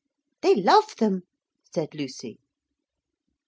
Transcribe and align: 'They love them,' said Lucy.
'They 0.41 0.55
love 0.55 0.95
them,' 0.95 1.21
said 1.75 1.93
Lucy. 1.93 2.39